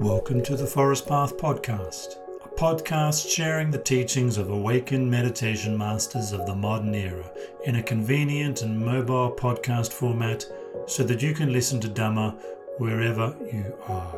[0.00, 6.30] Welcome to the Forest Path Podcast, a podcast sharing the teachings of awakened meditation masters
[6.30, 7.28] of the modern era
[7.64, 10.46] in a convenient and mobile podcast format
[10.86, 12.40] so that you can listen to Dhamma
[12.78, 14.14] wherever you are.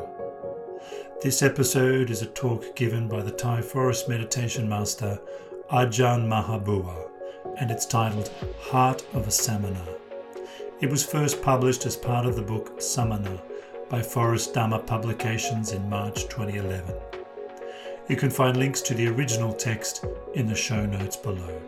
[1.23, 5.19] This episode is a talk given by the Thai forest meditation master
[5.73, 7.09] Ajahn Maha Boowa
[7.59, 9.87] and it's titled Heart of a Samana.
[10.83, 13.41] It was first published as part of the book Samana
[13.91, 16.95] by Forest Dhamma Publications in March 2011.
[18.09, 21.60] You can find links to the original text in the show notes below.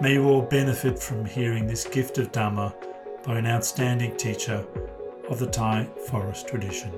[0.00, 2.74] May you all benefit from hearing this gift of Dhamma
[3.22, 4.64] by an outstanding teacher
[5.28, 6.90] of the Thai forest tradition.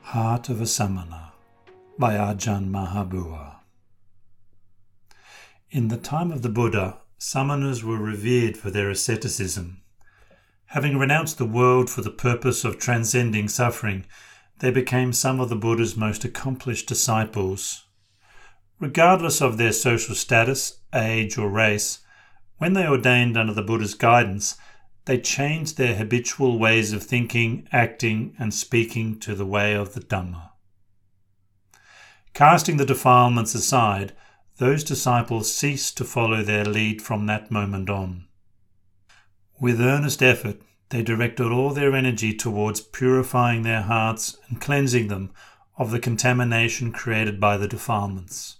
[0.00, 1.27] Heart of a Samana
[1.98, 3.56] by Ajahn Maha Boowa.
[5.72, 9.82] In the time of the Buddha, samanas were revered for their asceticism.
[10.66, 14.06] Having renounced the world for the purpose of transcending suffering,
[14.60, 17.84] they became some of the Buddha's most accomplished disciples.
[18.78, 21.98] Regardless of their social status, age, or race,
[22.58, 24.56] when they ordained under the Buddha's guidance,
[25.06, 30.00] they changed their habitual ways of thinking, acting, and speaking to the way of the
[30.00, 30.50] Dhamma.
[32.34, 34.12] Casting the defilements aside,
[34.58, 38.26] those disciples ceased to follow their lead from that moment on.
[39.60, 45.30] With earnest effort, they directed all their energy towards purifying their hearts and cleansing them
[45.76, 48.56] of the contamination created by the defilements.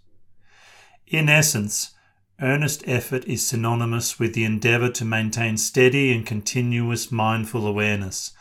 [1.06, 1.94] In essence,
[2.40, 8.32] earnest effort is synonymous with the endeavor to maintain steady and continuous mindful awareness,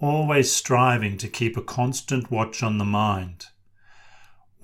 [0.00, 3.46] always striving to keep a constant watch on the mind.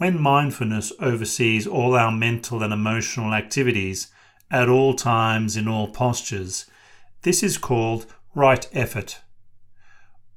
[0.01, 4.11] When mindfulness oversees all our mental and emotional activities
[4.51, 6.65] at all times in all postures,
[7.21, 9.21] this is called right effort.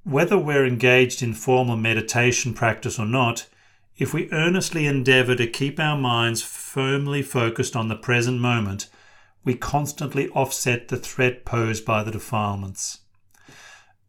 [0.04, 3.48] Whether we're engaged in formal meditation practice or not,
[3.96, 8.90] if we earnestly endeavour to keep our minds firmly focused on the present moment,
[9.46, 13.00] we constantly offset the threat posed by the defilements.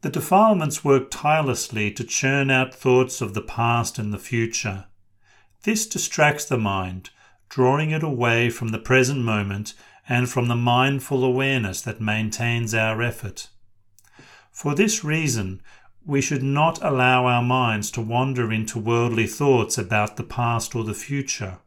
[0.00, 4.86] The defilements work tirelessly to churn out thoughts of the past and the future.
[5.64, 7.08] This distracts the mind,
[7.48, 9.72] drawing it away from the present moment
[10.06, 13.48] and from the mindful awareness that maintains our effort.
[14.52, 15.62] For this reason,
[16.04, 20.84] we should not allow our minds to wander into worldly thoughts about the past or
[20.84, 21.60] the future.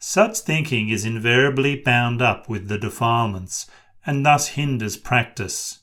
[0.00, 3.70] Such thinking is invariably bound up with the defilements
[4.04, 5.78] and thus hinders practice.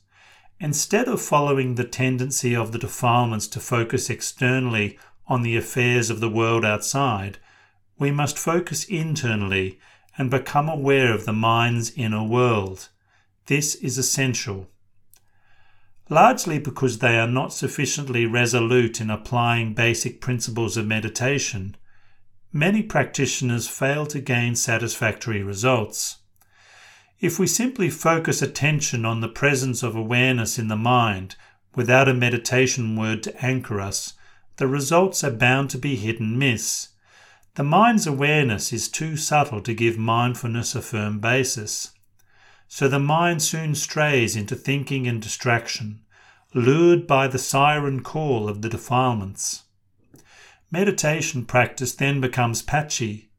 [0.59, 4.99] Instead of following the tendency of the defilements to focus externally
[5.29, 7.38] on the affairs of the world outside,
[7.97, 9.79] we must focus internally
[10.17, 12.90] and become aware of the mind's inner world.
[13.45, 14.67] This is essential.
[16.09, 21.78] Largely because they are not sufficiently resolute in applying basic principles of meditation,
[22.51, 26.17] many practitioners fail to gain satisfactory results.
[27.19, 31.35] If we simply focus attention on the presence of awareness in the mind
[31.75, 34.13] without a meditation word to anchor us,
[34.59, 36.90] the results are bound to be hit and miss.
[37.56, 41.94] The mind's awareness is too subtle to give mindfulness a firm basis.
[42.68, 46.02] So the mind soon strays into thinking and distraction,
[46.53, 49.64] lured by the siren call of the defilements.
[50.70, 53.30] Meditation practice then becomes patchy.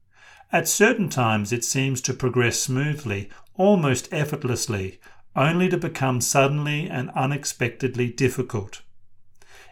[0.51, 4.99] At certain times it seems to progress smoothly, almost effortlessly,
[5.37, 8.81] only to become suddenly and unexpectedly difficult.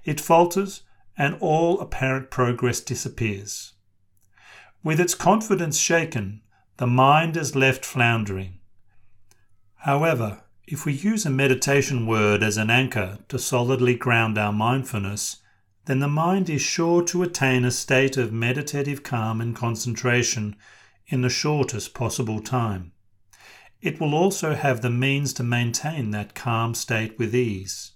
[0.05, 0.83] It falters
[1.19, 3.75] and all apparent progress disappears.
[4.85, 6.41] With its confidence shaken,
[6.77, 8.61] the mind is left floundering.
[9.79, 15.39] However, if we use a meditation word as an anchor to solidly ground our mindfulness,
[15.87, 20.55] then the mind is sure to attain a state of meditative calm and concentration
[21.09, 22.93] in the shortest possible time.
[23.81, 27.93] It will also have the means to maintain that calm state with ease.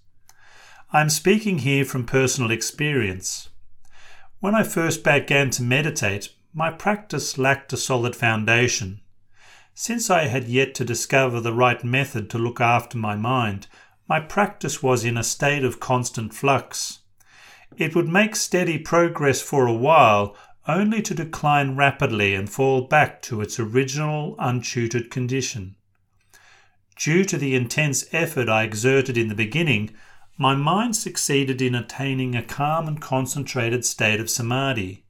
[0.95, 3.49] I am speaking here from personal experience.
[4.41, 9.01] When I first began to meditate, my practice lacked a solid foundation.
[9.73, 13.65] Since I had yet to discover the right method to look after my mind,
[14.07, 16.99] my practice was in a state of constant flux.
[17.75, 20.37] It would make steady progress for a while,
[20.67, 25.75] only to decline rapidly and fall back to its original untutored condition.
[26.95, 29.89] Due to the intense effort I exerted in the beginning,
[30.37, 35.05] my mind succeeded in attaining a calm and concentrated state of samadhi.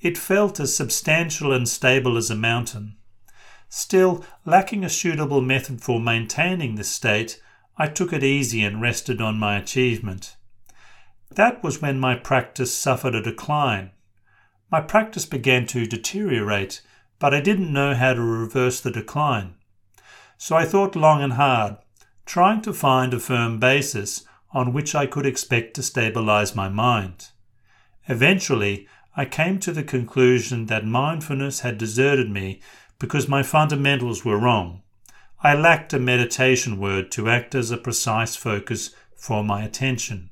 [0.00, 2.96] It felt as substantial and stable as a mountain.
[3.68, 7.40] Still, lacking a suitable method for maintaining this state,
[7.76, 10.36] I took it easy and rested on my achievement.
[11.30, 13.92] That was when my practice suffered a decline.
[14.72, 16.80] My practice began to deteriorate,
[17.18, 19.54] but I didn't know how to reverse the decline.
[20.38, 21.76] So I thought long and hard,
[22.24, 27.28] trying to find a firm basis on which I could expect to stabilize my mind.
[28.08, 32.60] Eventually, I came to the conclusion that mindfulness had deserted me
[32.98, 34.82] because my fundamentals were wrong.
[35.42, 40.30] I lacked a meditation word to act as a precise focus for my attention.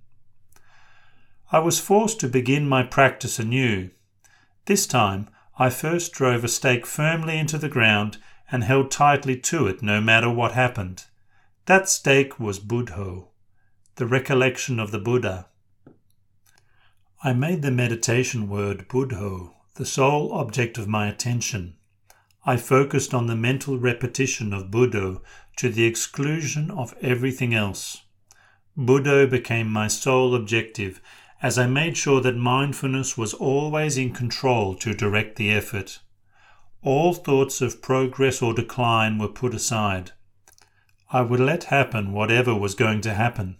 [1.50, 3.90] I was forced to begin my practice anew.
[4.66, 8.18] This time, I first drove a stake firmly into the ground
[8.52, 11.04] and held tightly to it no matter what happened.
[11.66, 13.27] That stake was Buddho,
[13.98, 15.48] the recollection of the Buddha.
[17.24, 21.74] I made the meditation word Buddho the sole object of my attention.
[22.46, 25.20] I focused on the mental repetition of Buddho
[25.56, 28.04] to the exclusion of everything else.
[28.76, 31.00] Buddho became my sole objective
[31.42, 35.98] as I made sure that mindfulness was always in control to direct the effort.
[36.82, 40.12] All thoughts of progress or decline were put aside.
[41.10, 43.57] I would let happen whatever was going to happen.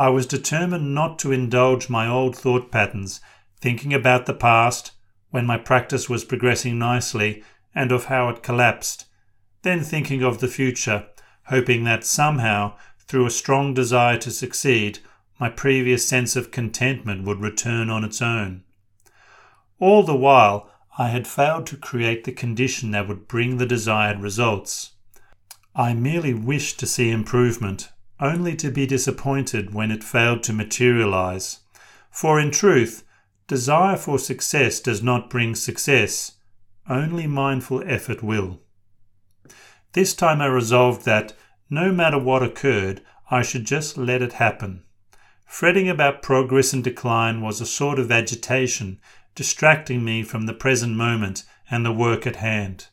[0.00, 3.20] I was determined not to indulge my old thought patterns,
[3.60, 4.92] thinking about the past,
[5.28, 7.42] when my practice was progressing nicely,
[7.74, 9.04] and of how it collapsed,
[9.60, 11.06] then thinking of the future,
[11.48, 15.00] hoping that somehow, through a strong desire to succeed,
[15.38, 18.64] my previous sense of contentment would return on its own.
[19.80, 24.20] All the while, I had failed to create the condition that would bring the desired
[24.20, 24.92] results.
[25.76, 31.60] I merely wished to see improvement, only to be disappointed when it failed to materialize.
[32.10, 33.04] For in truth,
[33.46, 36.32] desire for success does not bring success,
[36.88, 38.60] only mindful effort will.
[39.92, 41.32] This time I resolved that,
[41.68, 43.00] no matter what occurred,
[43.30, 44.84] I should just let it happen.
[45.46, 49.00] Fretting about progress and decline was a sort of agitation,
[49.34, 52.86] distracting me from the present moment and the work at hand.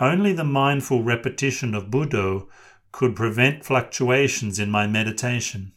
[0.00, 2.46] Only the mindful repetition of Buddho
[2.92, 5.72] could prevent fluctuations in my meditation.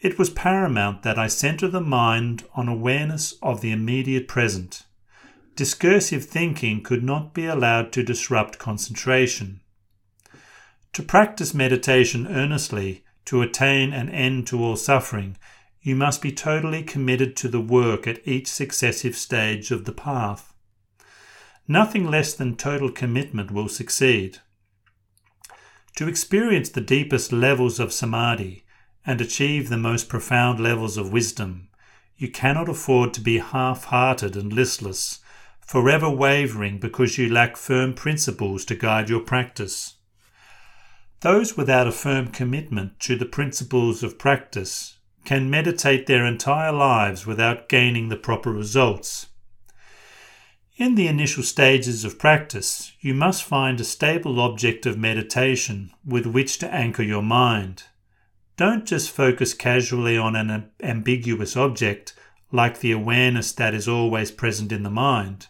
[0.00, 4.84] It was paramount that I center the mind on awareness of the immediate present.
[5.56, 9.60] Discursive thinking could not be allowed to disrupt concentration.
[10.94, 15.36] To practice meditation earnestly, to attain an end to all suffering,
[15.82, 20.54] you must be totally committed to the work at each successive stage of the path.
[21.68, 24.38] Nothing less than total commitment will succeed.
[25.96, 28.64] To experience the deepest levels of samadhi
[29.04, 31.68] and achieve the most profound levels of wisdom,
[32.16, 35.20] you cannot afford to be half hearted and listless
[35.60, 39.94] forever wavering because you lack firm principles to guide your practice.
[41.20, 47.26] Those without a firm commitment to the principles of practice can meditate their entire lives
[47.26, 49.28] without gaining the proper results.
[50.80, 56.24] In the initial stages of practice, you must find a stable object of meditation with
[56.24, 57.82] which to anchor your mind.
[58.56, 62.14] Don't just focus casually on an ambiguous object
[62.50, 65.48] like the awareness that is always present in the mind.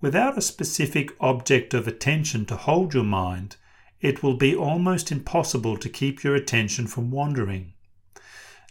[0.00, 3.54] Without a specific object of attention to hold your mind,
[4.00, 7.72] it will be almost impossible to keep your attention from wandering.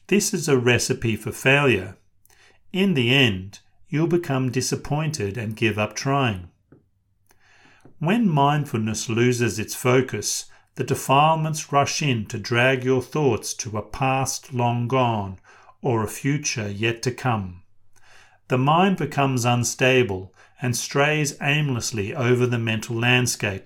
[0.08, 1.96] This is a recipe for failure.
[2.74, 3.60] In the end,
[3.94, 6.50] you'll become disappointed and give up trying.
[8.00, 13.84] When mindfulness loses its focus, the defilements rush in to drag your thoughts to a
[13.84, 15.38] past long gone
[15.84, 17.62] or a future yet to come.
[18.48, 23.66] The mind becomes unstable and strays aimlessly over the mental landscape,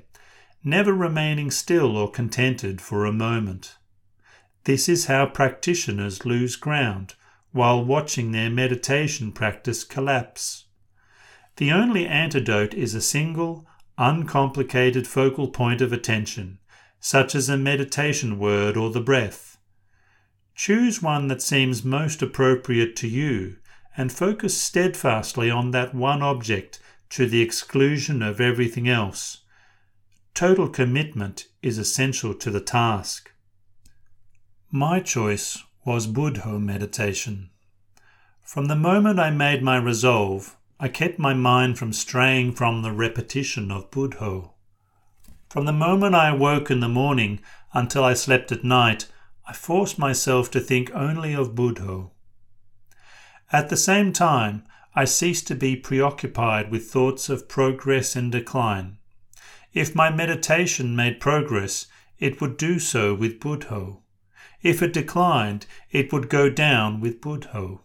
[0.61, 3.77] never remaining still or contented for a moment.
[4.65, 7.13] This is how practitioners lose ground
[7.51, 10.65] while watching their meditation practice collapse.
[11.57, 16.59] The only antidote is a single, uncomplicated focal point of attention,
[16.99, 19.57] such as a meditation word or the breath.
[20.55, 23.57] Choose one that seems most appropriate to you
[23.95, 29.43] and focus steadfastly on that one object to the exclusion of everything else.
[30.33, 33.31] Total commitment is essential to the task.
[34.69, 37.49] My choice was Buddho meditation.
[38.41, 42.91] From the moment I made my resolve, I kept my mind from straying from the
[42.91, 44.51] repetition of Buddho.
[45.49, 47.39] From the moment I awoke in the morning
[47.71, 49.07] until I slept at night,
[49.47, 52.11] I forced myself to think only of Buddho.
[53.53, 58.97] At the same time, I ceased to be preoccupied with thoughts of progress and decline.
[59.73, 61.87] If my meditation made progress,
[62.19, 64.01] it would do so with Buddho.
[64.61, 67.81] If it declined, it would go down with Buddho.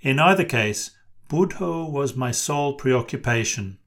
[0.00, 0.90] In either case,
[1.28, 3.78] Buddho was my sole preoccupation.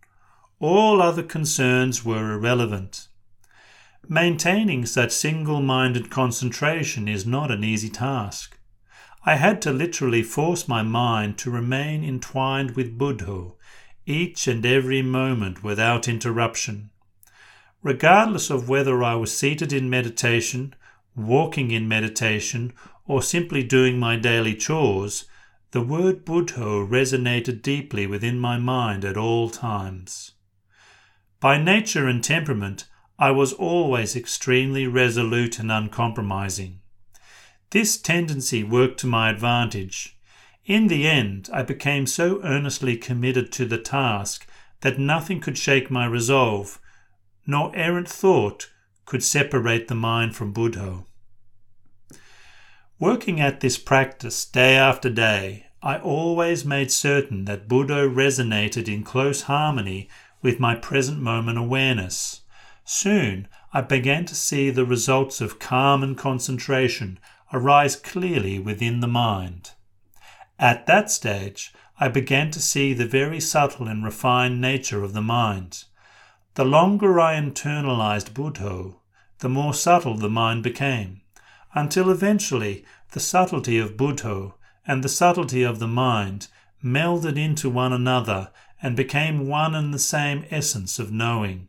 [0.60, 3.08] All other concerns were irrelevant.
[4.08, 8.58] Maintaining such single minded concentration is not an easy task.
[9.26, 13.56] I had to literally force my mind to remain entwined with Buddho
[14.06, 16.90] each and every moment without interruption.
[17.84, 20.74] Regardless of whether I was seated in meditation,
[21.18, 22.72] walking in meditation,
[23.06, 25.26] or simply doing my daily chores,
[25.72, 30.34] the word Buddho resonated deeply within my mind at all times.
[31.40, 32.88] By nature and temperament,
[33.20, 36.80] I was always extremely resolute and uncompromising.
[37.72, 40.18] This tendency worked to my advantage.
[40.66, 44.48] In the end, I became so earnestly committed to the task
[44.82, 46.80] that nothing could shake my resolve,
[47.46, 48.70] nor errant thought
[49.08, 51.06] could separate the mind from Buddho.
[53.00, 59.04] Working at this practice day after day, I always made certain that Buddho resonated in
[59.04, 60.10] close harmony
[60.42, 62.42] with my present moment awareness.
[62.84, 67.18] Soon I began to see the results of calm and concentration
[67.54, 69.72] arise clearly within the mind.
[70.60, 75.22] At that stage, I began to see the very subtle and refined nature of the
[75.22, 75.86] mind.
[76.58, 78.96] The longer I internalized Buddho,
[79.38, 81.22] the more subtle the mind became
[81.76, 86.48] until eventually the subtlety of Buddho and the subtlety of the mind
[86.84, 88.50] melded into one another
[88.82, 91.68] and became one and the same essence of knowing.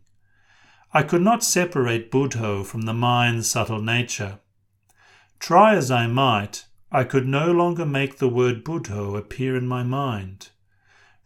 [0.95, 4.39] I could not separate Buddho from the mind's subtle nature.
[5.39, 9.83] Try as I might, I could no longer make the word Buddho appear in my
[9.83, 10.49] mind.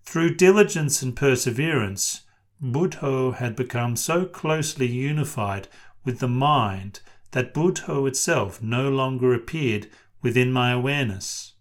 [0.02, 2.21] Through diligence and perseverance,
[2.62, 5.66] Buddho had become so closely unified
[6.04, 7.00] with the mind
[7.32, 9.90] that Buddho itself no longer appeared
[10.22, 11.54] within my awareness.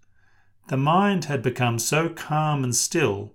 [0.68, 3.34] The mind had become so calm and still,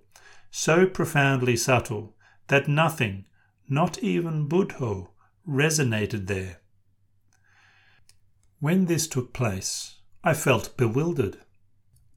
[0.49, 2.15] so profoundly subtle,
[2.47, 3.25] that nothing,
[3.67, 5.09] not even Buddho,
[5.45, 6.61] resonated there.
[8.59, 11.39] When this took place, I felt bewildered.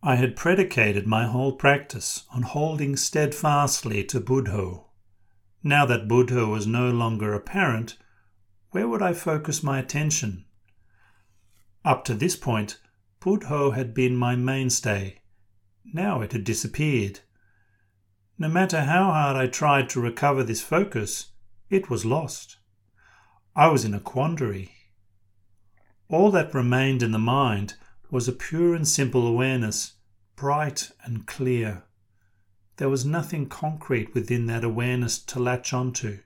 [0.00, 4.89] I had predicated my whole practice on holding steadfastly to Buddho.
[5.62, 7.98] Now that Buddho was no longer apparent,
[8.70, 10.46] where would I focus my attention?
[11.84, 12.78] Up to this point,
[13.20, 15.20] Buddho had been my mainstay.
[15.84, 17.20] Now it had disappeared.
[18.38, 21.32] No matter how hard I tried to recover this focus,
[21.68, 22.56] it was lost.
[23.54, 24.72] I was in a quandary.
[26.08, 27.74] All that remained in the mind
[28.10, 29.94] was a pure and simple awareness,
[30.36, 31.84] bright and clear.
[32.80, 36.20] There was nothing concrete within that awareness to latch onto.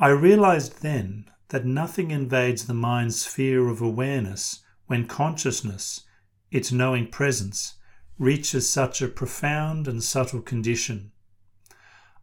[0.00, 6.04] I realized then that nothing invades the mind's sphere of awareness when consciousness,
[6.50, 7.74] its knowing presence,
[8.18, 11.12] reaches such a profound and subtle condition.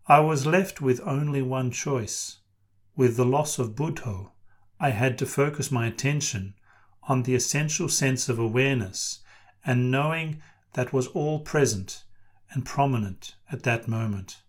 [0.07, 2.39] I was left with only one choice.
[2.95, 4.31] With the loss of Buddho,
[4.79, 6.55] I had to focus my attention
[7.03, 9.19] on the essential sense of awareness
[9.63, 10.41] and knowing
[10.73, 12.05] that was all present
[12.53, 14.41] and prominent at that moment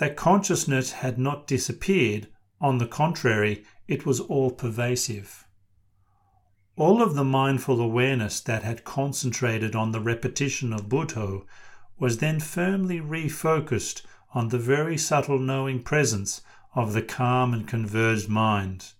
[0.00, 2.26] that consciousness had not disappeared,
[2.58, 5.46] on the contrary, it was all pervasive.
[6.74, 11.44] All of the mindful awareness that had concentrated on the repetition of Buddho
[11.98, 14.00] was then firmly refocused
[14.32, 16.40] on the very subtle knowing presence
[16.74, 18.92] of the calm and converged mind.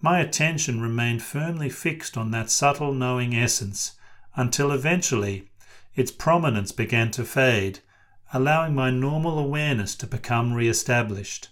[0.00, 3.92] My attention remained firmly fixed on that subtle knowing essence
[4.34, 5.48] until eventually
[5.96, 7.80] its prominence began to fade
[8.32, 11.48] allowing my normal awareness to become re established.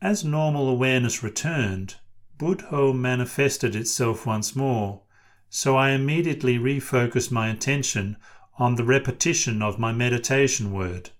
[0.00, 1.96] As normal awareness returned,
[2.38, 5.02] Buddho manifested itself once more,
[5.50, 8.16] so I immediately refocused my attention
[8.58, 11.10] on the repetition of my meditation word.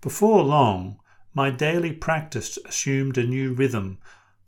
[0.00, 0.98] Before long,
[1.34, 3.98] my daily practice assumed a new rhythm.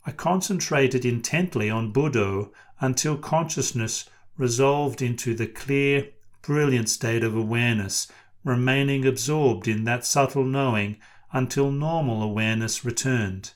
[0.05, 6.09] I concentrated intently on Buddho until consciousness resolved into the clear,
[6.47, 8.07] brilliant state of awareness
[8.45, 10.95] remaining absorbed in that subtle knowing
[11.33, 13.51] until normal awareness returned.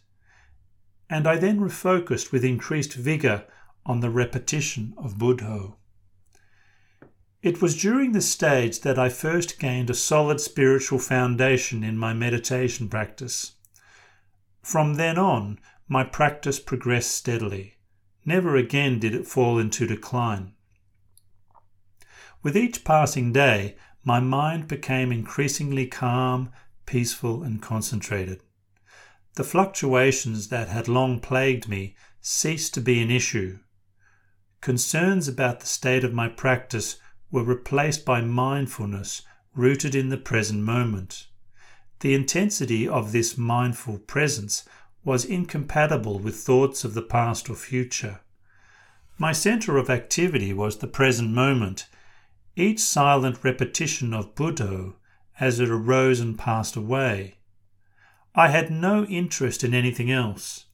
[1.10, 3.46] And I then refocused with increased vigour
[3.86, 5.76] on the repetition of Buddho.
[7.42, 12.14] It was during this stage that I first gained a solid spiritual foundation in my
[12.14, 13.54] meditation practice.
[14.62, 17.78] From then on, my practice progressed steadily.
[18.26, 20.54] Never again did it fall into decline.
[22.44, 26.52] With each passing day, my mind became increasingly calm,
[26.86, 28.42] peaceful and concentrated.
[29.36, 33.60] The fluctuations that had long plagued me ceased to be an issue.
[34.60, 36.98] Concerns about the state of my practice
[37.32, 39.22] were replaced by mindfulness
[39.56, 41.28] rooted in the present moment.
[42.00, 44.66] The intensity of this mindful presence
[45.04, 48.22] was incompatible with thoughts of the past or future.
[49.18, 51.88] My center of activity was the present moment,
[52.56, 54.96] each silent repetition of Buddho
[55.40, 57.38] as it arose and passed away.
[58.36, 60.66] I had no interest in anything else.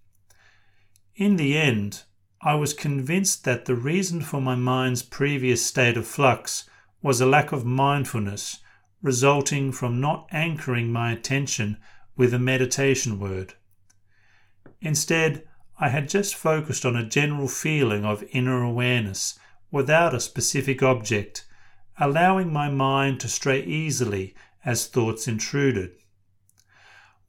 [1.15, 2.03] In the end,
[2.41, 6.69] I was convinced that the reason for my mind's previous state of flux
[7.01, 8.59] was a lack of mindfulness
[9.01, 11.77] resulting from not anchoring my attention
[12.15, 13.53] with a meditation word.
[14.81, 15.43] Instead,
[15.79, 19.39] I had just focused on a general feeling of inner awareness
[19.71, 21.45] without a specific object,
[21.99, 25.91] allowing my mind to stray easily as thoughts intruded.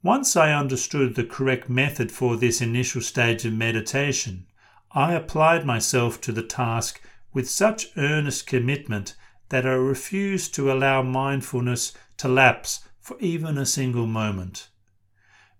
[0.01, 4.45] Once I understood the correct method for this initial stage of meditation,
[4.91, 7.01] I applied myself to the task
[7.33, 9.15] with such earnest commitment
[9.49, 14.69] that I refused to allow mindfulness to lapse for even a single moment.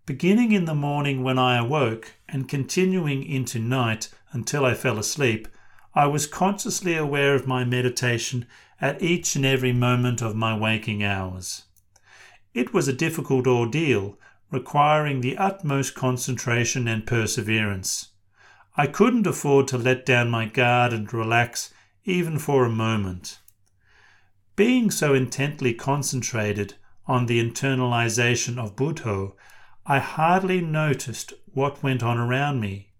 [0.06, 5.48] Beginning in the morning when I awoke and continuing into night until I fell asleep,
[5.94, 8.46] I was consciously aware of my meditation
[8.82, 11.64] at each and every moment of my waking hours.
[12.54, 14.18] It was a difficult ordeal,
[14.52, 18.10] requiring the utmost concentration and perseverance.
[18.76, 21.74] I couldn't afford to let down my guard and relax
[22.06, 23.40] even for a moment.
[24.56, 29.34] Being so intently concentrated on the internalization of Buddho
[29.86, 32.92] I hardly noticed what went on around me.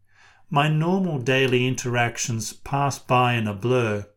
[0.50, 4.08] My normal daily interactions passed by in a blur,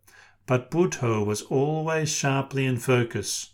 [0.46, 3.50] but Buddho was always sharply in focus.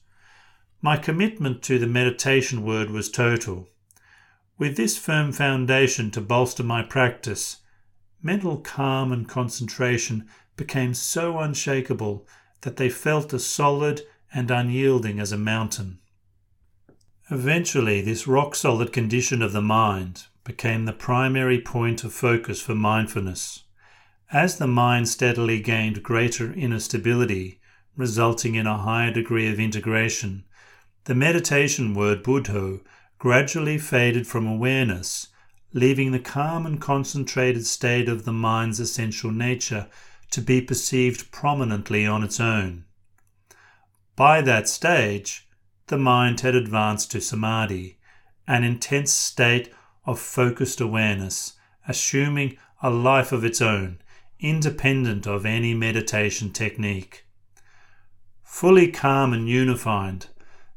[0.81, 3.69] My commitment to the meditation word was total.
[4.59, 7.59] With this firm foundation to bolster my practice,
[8.23, 12.27] mental calm and concentration became so unshakable
[12.63, 15.99] that they felt as solid and unyielding as a mountain.
[17.31, 22.75] Eventually, this rock solid condition of the mind became the primary point of focus for
[22.75, 23.65] mindfulness.
[24.31, 27.61] As the mind steadily gained greater inner stability,
[27.97, 30.45] resulting in a higher degree of integration,
[31.05, 32.81] the meditation word Buddho
[33.19, 35.29] gradually faded from awareness,
[35.73, 39.89] leaving the calm and concentrated state of the mind's essential nature
[40.31, 42.85] to be perceived prominently on its own.
[44.15, 45.49] By that stage,
[45.87, 47.99] the mind had advanced to samadhi,
[48.47, 49.73] an intense state
[50.05, 51.55] of focused awareness,
[51.87, 54.01] assuming a life of its own,
[54.41, 57.27] independent of any meditation technique.
[58.45, 60.27] Fully calm and unified,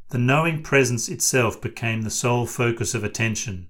[0.10, 3.70] the knowing presence itself became the sole focus of attention,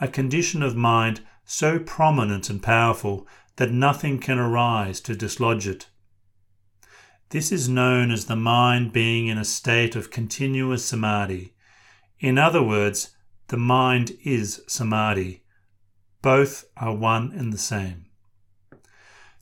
[0.00, 3.26] a condition of mind so prominent and powerful
[3.56, 5.88] that nothing can arise to dislodge it.
[7.30, 11.54] This is known as the mind being in a state of continuous samadhi.
[12.18, 13.16] In other words,
[13.48, 15.42] the mind is samadhi.
[16.22, 18.06] Both are one and the same.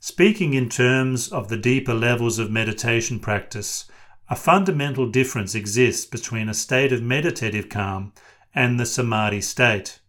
[0.01, 3.83] Speaking in terms of the deeper levels of meditation practice,
[4.29, 8.13] a fundamental difference exists between a state of meditative calm
[8.55, 9.99] and the samadhi state.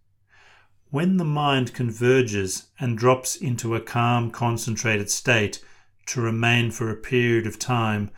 [0.90, 5.60] When the mind converges and drops into a calm, concentrated state,
[6.06, 8.12] to remain for a period of time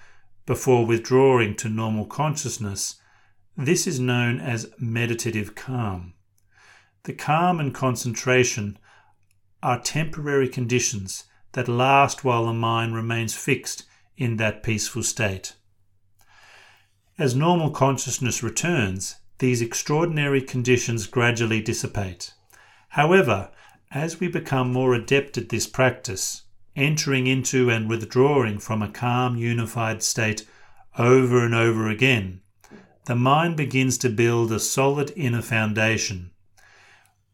[0.45, 3.01] before withdrawing to normal consciousness,
[3.57, 6.13] this is known as meditative calm.
[7.05, 8.79] The calm and concentration
[9.63, 13.85] are temporary conditions that last while the mind remains fixed
[14.17, 15.55] in that peaceful state.
[17.19, 22.33] As normal consciousness returns, these extraordinary conditions gradually dissipate.
[22.91, 23.51] However,
[23.91, 26.43] as we become more adept at this practice,
[26.75, 30.47] entering into and withdrawing from a calm, unified state
[30.99, 32.41] over and over again,
[33.07, 36.31] the mind begins to build a solid inner foundation.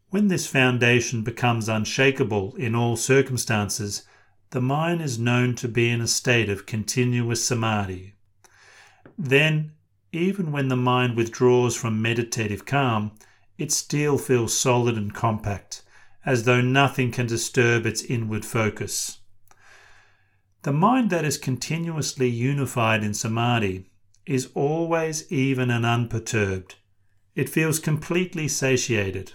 [0.09, 4.03] When this foundation becomes unshakable in all circumstances,
[4.51, 8.15] the mind is known to be in a state of continuous samadhi.
[9.17, 9.73] Then,
[10.11, 13.11] even when the mind withdraws from meditative calm,
[13.57, 15.83] it still feels solid and compact,
[16.25, 19.19] as though nothing can disturb its inward focus.
[20.63, 23.89] The mind that is continuously unified in samadhi
[24.25, 26.75] is always even and unperturbed.
[27.35, 29.33] It feels completely satiated.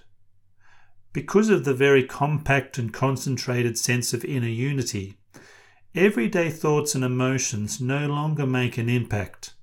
[1.15, 5.17] Because of the very compact and concentrated sense of inner unity,
[5.95, 9.55] everyday thoughts and emotions no longer make an impact.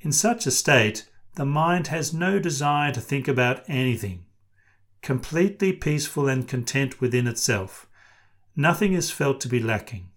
[0.00, 4.26] In such a state, the mind has no desire to think about anything.
[5.00, 7.88] Completely peaceful and content within itself,
[8.54, 10.10] nothing is felt to be lacking.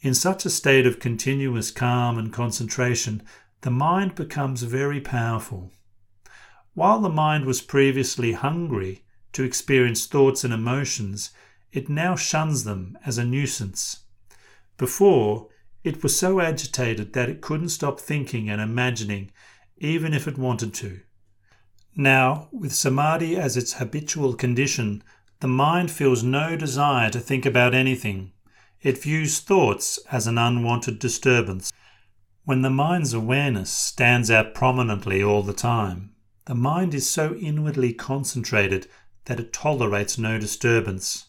[0.00, 3.22] In such a state of continuous calm and concentration,
[3.60, 5.72] the mind becomes very powerful.
[6.72, 11.30] While the mind was previously hungry to experience thoughts and emotions,
[11.72, 14.00] it now shuns them as a nuisance.
[14.76, 15.48] Before,
[15.84, 19.30] it was so agitated that it couldn't stop thinking and imagining,
[19.78, 21.00] even if it wanted to.
[21.96, 25.02] Now, with samadhi as its habitual condition,
[25.40, 28.32] the mind feels no desire to think about anything.
[28.80, 31.72] It views thoughts as an unwanted disturbance.
[32.44, 36.14] When the mind's awareness stands out prominently all the time,
[36.46, 38.88] the mind is so inwardly concentrated
[39.26, 41.26] that it tolerates no disturbance.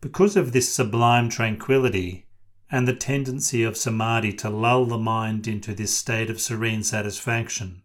[0.00, 2.26] Because of this sublime tranquility
[2.70, 7.82] and the tendency of samadhi to lull the mind into this state of serene satisfaction,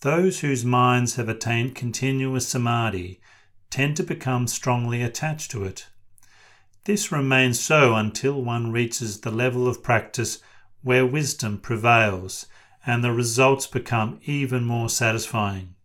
[0.00, 3.20] those whose minds have attained continuous samadhi
[3.70, 5.88] tend to become strongly attached to it.
[6.84, 10.40] This remains so until one reaches the level of practice
[10.82, 12.46] where wisdom prevails
[12.84, 15.76] and the results become even more satisfying.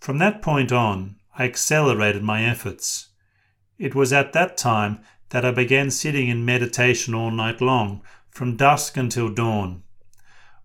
[0.00, 3.08] From that point on, I accelerated my efforts.
[3.78, 8.56] It was at that time that I began sitting in meditation all night long, from
[8.56, 9.82] dusk until dawn.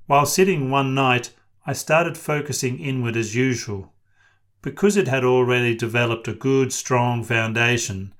[0.05, 1.33] While sitting one night,
[1.65, 3.93] I started focusing inward as usual.
[4.61, 8.13] Because it had already developed a good, strong foundation,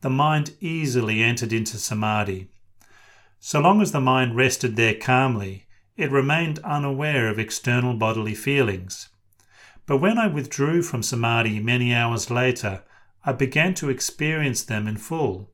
[0.00, 2.48] the mind easily entered into samadhi.
[3.40, 5.66] So long as the mind rested there calmly,
[5.96, 9.08] it remained unaware of external bodily feelings.
[9.88, 12.82] But when I withdrew from samadhi many hours later,
[13.24, 15.50] I began to experience them in full.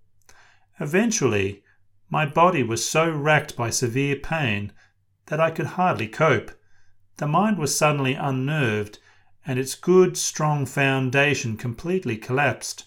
[0.80, 1.62] Eventually,
[2.10, 4.72] my body was so racked by severe pain
[5.26, 6.50] that I could hardly cope.
[7.18, 8.98] The mind was suddenly unnerved,
[9.46, 12.86] and its good, strong foundation completely collapsed.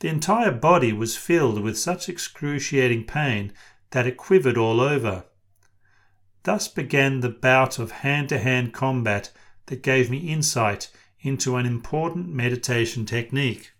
[0.00, 3.54] The entire body was filled with such excruciating pain
[3.92, 5.24] that it quivered all over.
[6.42, 9.32] Thus began the bout of hand to hand combat
[9.70, 10.90] that gave me insight
[11.22, 13.72] into an important meditation technique.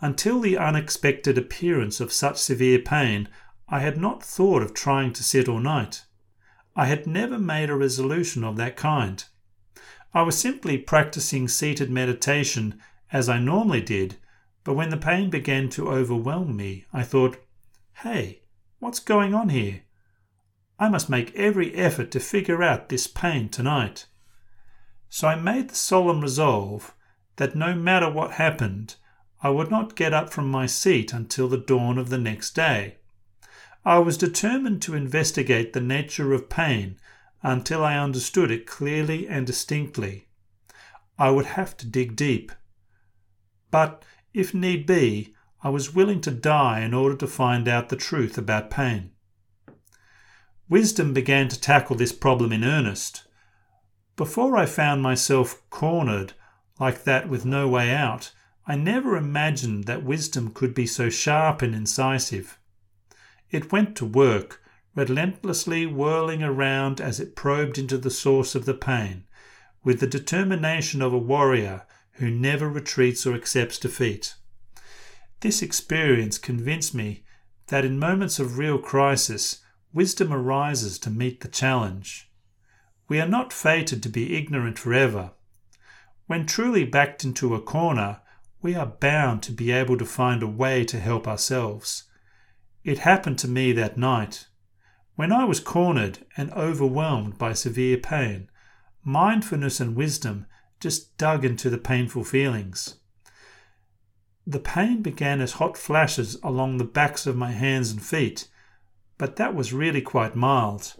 [0.00, 3.28] Until the unexpected appearance of such severe pain,
[3.68, 6.06] I had not thought of trying to sit all night.
[6.74, 9.22] I had never made a resolution of that kind.
[10.14, 12.80] I was simply practicing seated meditation
[13.12, 14.16] as I normally did
[14.68, 17.38] but when the pain began to overwhelm me, I thought,
[18.02, 18.42] hey,
[18.80, 19.84] what's going on here?
[20.78, 24.04] I must make every effort to figure out this pain tonight.
[25.08, 26.94] So I made the solemn resolve
[27.36, 28.96] that no matter what happened,
[29.40, 32.96] I would not get up from my seat until the dawn of the next day.
[33.84, 36.98] I was determined to investigate the nature of pain
[37.42, 40.28] until I understood it clearly and distinctly.
[41.18, 42.52] I would have to dig deep.
[43.70, 47.96] But if need be, I was willing to die in order to find out the
[47.96, 49.12] truth about pain.
[50.68, 53.24] Wisdom began to tackle this problem in earnest.
[54.18, 56.32] Before I found myself cornered
[56.80, 58.32] like that with no way out,
[58.66, 62.58] I never imagined that wisdom could be so sharp and incisive.
[63.52, 64.60] It went to work,
[64.96, 69.22] relentlessly whirling around as it probed into the source of the pain,
[69.84, 74.34] with the determination of a warrior who never retreats or accepts defeat.
[75.42, 77.22] This experience convinced me
[77.68, 79.60] that in moments of real crisis,
[79.92, 82.27] wisdom arises to meet the challenge.
[83.08, 85.32] We are not fated to be ignorant forever.
[86.26, 88.20] When truly backed into a corner,
[88.60, 92.04] we are bound to be able to find a way to help ourselves.
[92.84, 94.46] It happened to me that night.
[95.16, 98.50] When I was cornered and overwhelmed by severe pain,
[99.02, 100.46] mindfulness and wisdom
[100.80, 102.96] just dug into the painful feelings.
[104.46, 108.48] The pain began as hot flashes along the backs of my hands and feet,
[109.16, 110.94] but that was really quite mild.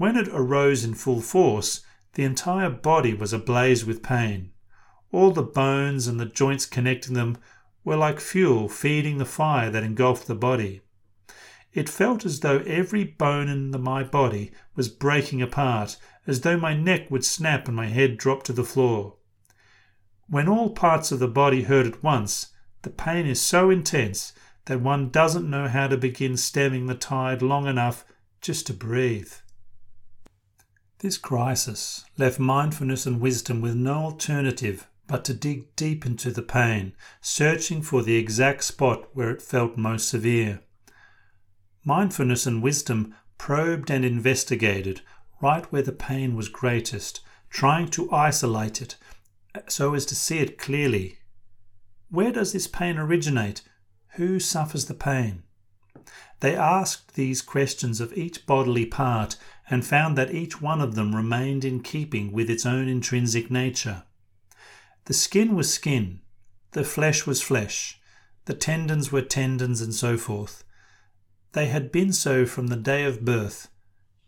[0.00, 1.82] When it arose in full force,
[2.14, 4.50] the entire body was ablaze with pain.
[5.12, 7.36] All the bones and the joints connecting them
[7.84, 10.80] were like fuel feeding the fire that engulfed the body.
[11.74, 16.56] It felt as though every bone in the, my body was breaking apart, as though
[16.56, 19.16] my neck would snap and my head drop to the floor.
[20.30, 24.32] When all parts of the body hurt at once, the pain is so intense
[24.64, 28.06] that one doesn't know how to begin stemming the tide long enough
[28.40, 29.34] just to breathe.
[31.00, 36.42] This crisis left mindfulness and wisdom with no alternative but to dig deep into the
[36.42, 40.60] pain, searching for the exact spot where it felt most severe.
[41.84, 45.00] Mindfulness and wisdom probed and investigated
[45.40, 48.96] right where the pain was greatest trying to isolate it
[49.54, 51.16] eh, so as to see it clearly.
[52.10, 53.62] Where does this pain originate?
[54.16, 55.44] Who suffers the pain?
[56.40, 59.36] They asked these questions of each bodily part
[59.70, 64.02] and found that each one of them remained in keeping with its own intrinsic nature.
[65.04, 66.20] The skin was skin,
[66.72, 68.00] the flesh was flesh,
[68.44, 70.64] the tendons were tendons, and so forth.
[71.52, 73.68] They had been so from the day of birth.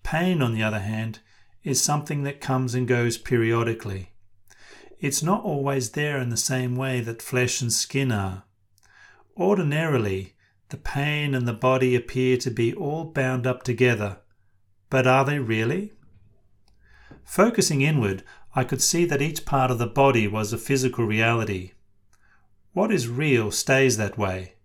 [0.02, 1.18] Pain, on the other hand,
[1.62, 4.10] is something that comes and goes periodically.
[4.98, 8.44] It's not always there in the same way that flesh and skin are.
[9.36, 10.34] Ordinarily,
[10.68, 14.18] the pain and the body appear to be all bound up together,
[14.92, 15.90] but are they really?
[17.24, 18.22] Focusing inward,
[18.54, 21.72] I could see that each part of the body was a physical reality.
[22.74, 24.56] What is real stays that way.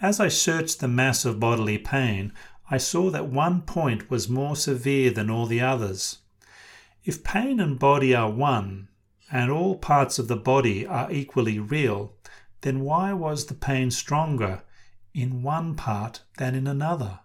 [0.00, 2.32] As I searched the mass of bodily pain,
[2.70, 6.20] I saw that one point was more severe than all the others.
[7.04, 8.88] If pain and body are one,
[9.30, 12.14] and all parts of the body are equally real,
[12.62, 14.62] then why was the pain stronger
[15.12, 17.20] in one part than in another?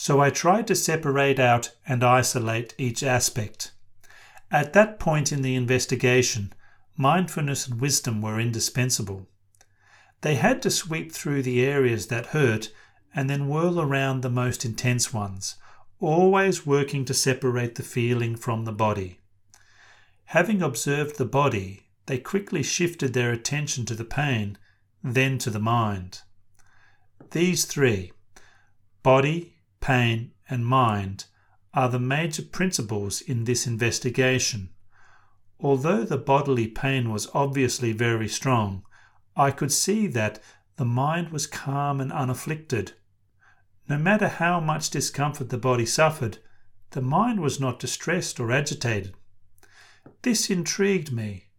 [0.00, 3.72] So I tried to separate out and isolate each aspect.
[4.48, 6.52] At that point in the investigation,
[6.96, 9.26] mindfulness and wisdom were indispensable.
[10.20, 12.70] They had to sweep through the areas that hurt
[13.12, 15.56] and then whirl around the most intense ones,
[15.98, 19.18] always working to separate the feeling from the body.
[20.26, 24.58] Having observed the body, they quickly shifted their attention to the pain,
[25.02, 26.20] then to the mind.
[27.32, 28.12] These three
[29.02, 31.26] body, pain, and mind
[31.74, 34.70] are the major principles in this investigation.
[35.60, 38.84] Although the bodily pain was obviously very strong,
[39.36, 40.40] I could see that
[40.76, 42.92] the mind was calm and unafflicted.
[43.88, 46.38] No matter how much discomfort the body suffered,
[46.90, 49.14] the mind was not distressed or agitated.
[50.22, 51.50] This intrigued me.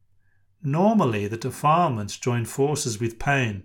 [0.61, 3.63] Normally, the defilements join forces with pain,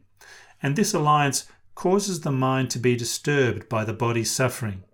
[0.62, 4.84] and this alliance causes the mind to be disturbed by the body's suffering.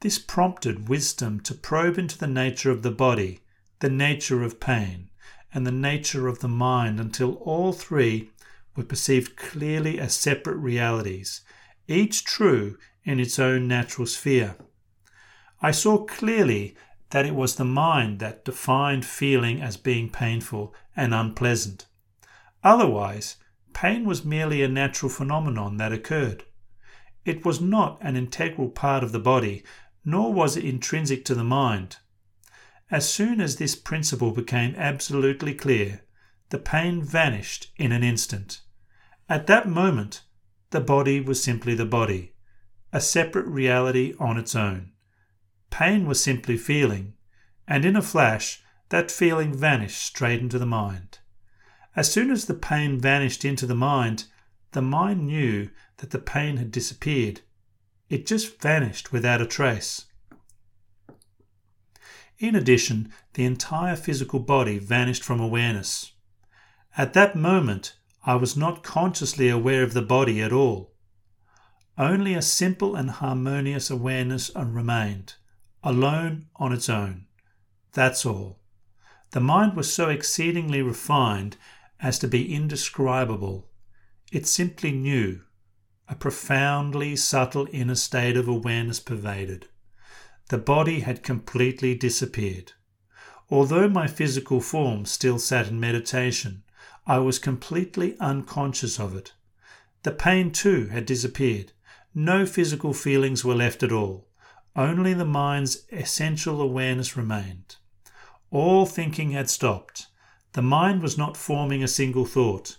[0.00, 3.40] This prompted wisdom to probe into the nature of the body,
[3.80, 5.10] the nature of pain,
[5.54, 8.30] and the nature of the mind until all three
[8.76, 11.40] were perceived clearly as separate realities,
[11.88, 14.56] each true in its own natural sphere.
[15.62, 16.76] I saw clearly
[17.10, 21.86] that it was the mind that defined feeling as being painful and unpleasant.
[22.62, 23.36] Otherwise,
[23.76, 26.44] pain was merely a natural phenomenon that occurred.
[27.26, 29.64] It was not an integral part of the body,
[30.02, 31.98] nor was it intrinsic to the mind.
[32.90, 36.00] As soon as this principle became absolutely clear,
[36.48, 38.62] the pain vanished in an instant.
[39.28, 40.22] At that moment,
[40.70, 42.32] the body was simply the body,
[42.94, 44.92] a separate reality on its own.
[45.68, 47.12] Pain was simply feeling,
[47.68, 51.18] and in a flash, that feeling vanished straight into the mind.
[51.96, 54.26] As soon as the pain vanished into the mind,
[54.72, 57.40] the mind knew that the pain had disappeared.
[58.10, 60.04] It just vanished without a trace.
[62.38, 66.12] In addition, the entire physical body vanished from awareness.
[66.98, 70.92] At that moment, I was not consciously aware of the body at all.
[71.96, 75.36] Only a simple and harmonious awareness remained,
[75.82, 77.26] alone on its own.
[77.94, 78.60] That's all.
[79.30, 81.56] The mind was so exceedingly refined
[82.00, 83.68] as to be indescribable.
[84.32, 85.42] It simply knew.
[86.08, 89.68] A profoundly subtle inner state of awareness pervaded.
[90.48, 92.72] The body had completely disappeared.
[93.50, 96.62] Although my physical form still sat in meditation,
[97.06, 99.32] I was completely unconscious of it.
[100.02, 101.72] The pain, too, had disappeared.
[102.14, 104.28] No physical feelings were left at all.
[104.74, 107.76] Only the mind's essential awareness remained.
[108.50, 110.06] All thinking had stopped.
[110.56, 112.78] The mind was not forming a single thought.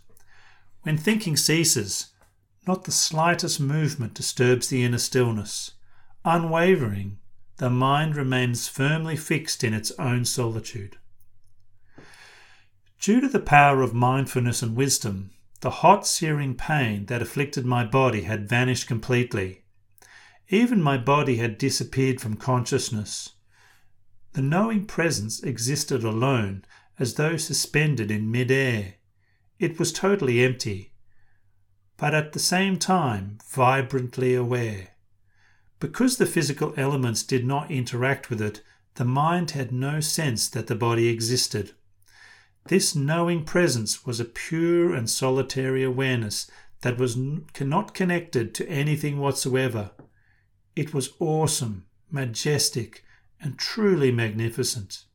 [0.81, 2.07] When thinking ceases,
[2.65, 5.73] not the slightest movement disturbs the inner stillness.
[6.25, 7.19] Unwavering,
[7.57, 10.97] the mind remains firmly fixed in its own solitude.
[12.99, 15.29] Due to the power of mindfulness and wisdom,
[15.61, 19.65] the hot, searing pain that afflicted my body had vanished completely.
[20.49, 23.33] Even my body had disappeared from consciousness.
[24.33, 26.65] The knowing presence existed alone,
[26.99, 28.95] as though suspended in mid air.
[29.59, 30.93] It was totally empty,
[31.97, 34.89] but at the same time vibrantly aware.
[35.79, 38.61] Because the physical elements did not interact with it,
[38.95, 41.73] the mind had no sense that the body existed.
[42.67, 46.49] This knowing presence was a pure and solitary awareness
[46.81, 49.91] that was not connected to anything whatsoever.
[50.75, 53.03] It was awesome, majestic,
[53.39, 55.05] and truly magnificent.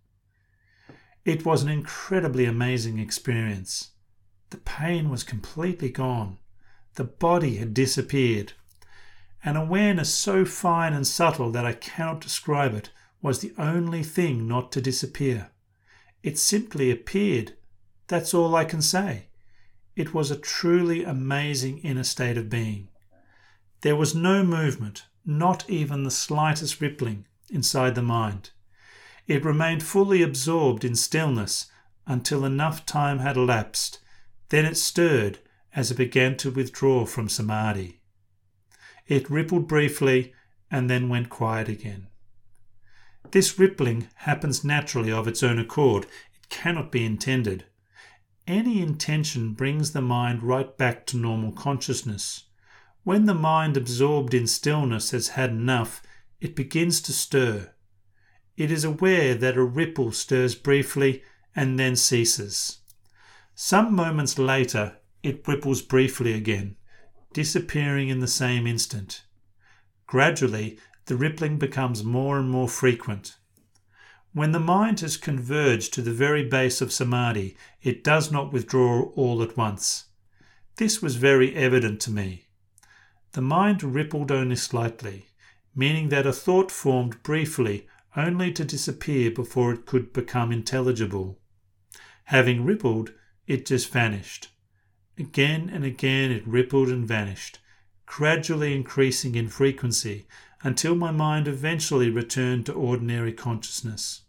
[1.24, 3.92] It was an incredibly amazing experience.
[4.50, 6.38] The pain was completely gone.
[6.94, 8.54] The body had disappeared.
[9.44, 12.90] An awareness so fine and subtle that I cannot describe it
[13.22, 15.50] was the only thing not to disappear.
[16.22, 17.56] It simply appeared.
[18.08, 19.28] That's all I can say.
[19.94, 22.88] It was a truly amazing inner state of being.
[23.82, 28.50] There was no movement, not even the slightest rippling, inside the mind.
[29.26, 31.66] It remained fully absorbed in stillness
[32.06, 33.98] until enough time had elapsed.
[34.48, 35.38] Then it stirred
[35.74, 38.00] as it began to withdraw from samadhi.
[39.06, 40.32] It rippled briefly
[40.70, 42.08] and then went quiet again.
[43.30, 46.04] This rippling happens naturally of its own accord.
[46.04, 47.64] It cannot be intended.
[48.46, 52.44] Any intention brings the mind right back to normal consciousness.
[53.04, 56.02] When the mind absorbed in stillness has had enough,
[56.40, 57.71] it begins to stir.
[58.56, 61.22] It is aware that a ripple stirs briefly
[61.56, 62.78] and then ceases.
[63.54, 66.76] Some moments later, it ripples briefly again,
[67.32, 69.24] disappearing in the same instant.
[70.06, 73.36] Gradually, the rippling becomes more and more frequent.
[74.34, 79.10] When the mind has converged to the very base of samadhi, it does not withdraw
[79.14, 80.06] all at once.
[80.76, 82.46] This was very evident to me.
[83.32, 85.26] The mind rippled only slightly,
[85.74, 87.86] meaning that a thought formed briefly
[88.16, 91.38] only to disappear before it could become intelligible.
[92.24, 93.12] Having rippled,
[93.46, 94.48] it just vanished.
[95.18, 97.58] Again and again it rippled and vanished,
[98.06, 100.26] gradually increasing in frequency
[100.62, 104.22] until my mind eventually returned to ordinary consciousness.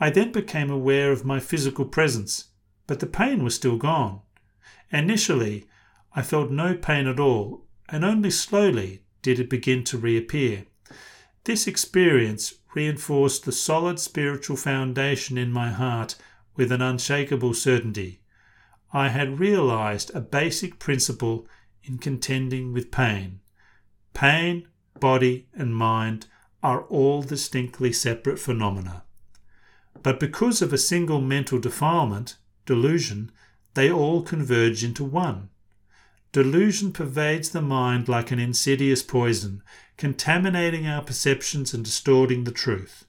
[0.00, 2.48] I then became aware of my physical presence,
[2.86, 4.20] but the pain was still gone.
[4.92, 5.66] Initially,
[6.14, 10.66] I felt no pain at all and only slowly did it begin to reappear.
[11.48, 16.14] This experience reinforced the solid spiritual foundation in my heart
[16.56, 18.20] with an unshakable certainty.
[18.92, 21.48] I had realized a basic principle
[21.82, 23.40] in contending with pain.
[24.12, 24.68] Pain,
[25.00, 26.26] body, and mind
[26.62, 29.04] are all distinctly separate phenomena.
[30.02, 33.32] But because of a single mental defilement, delusion,
[33.72, 35.48] they all converge into one.
[36.38, 39.60] Delusion pervades the mind like an insidious poison,
[39.96, 43.06] contaminating our perceptions and distorting the truth.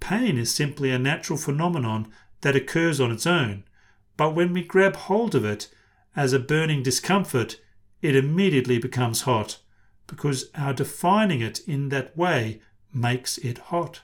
[0.00, 3.64] Pain is simply a natural phenomenon that occurs on its own,
[4.16, 5.68] but when we grab hold of it
[6.16, 7.60] as a burning discomfort,
[8.00, 9.58] it immediately becomes hot,
[10.06, 12.62] because our defining it in that way
[12.94, 14.00] makes it hot.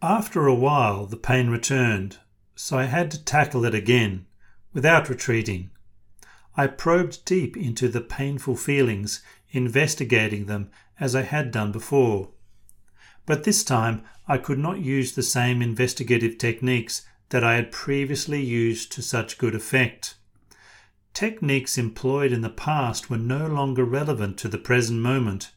[0.00, 2.18] After a while, the pain returned,
[2.54, 4.26] so I had to tackle it again,
[4.72, 5.70] without retreating.
[6.60, 10.68] I probed deep into the painful feelings, investigating them
[11.00, 12.32] as I had done before.
[13.24, 18.44] But this time I could not use the same investigative techniques that I had previously
[18.44, 20.16] used to such good effect.
[21.14, 25.52] Techniques employed in the past were no longer relevant to the present moment.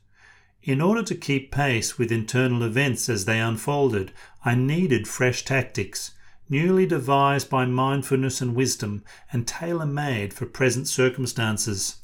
[0.61, 4.13] In order to keep pace with internal events as they unfolded,
[4.45, 6.11] I needed fresh tactics,
[6.53, 11.95] newly devised by mindfulness and wisdom and tailor made for present circumstances.